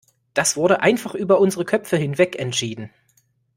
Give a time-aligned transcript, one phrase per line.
[0.33, 2.89] Das wurde einfach über unsere Köpfe hinweg entschieden.